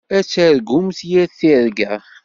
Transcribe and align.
Ad 0.17 0.25
targumt 0.31 0.99
yir 1.09 1.27
tirga. 1.37 1.93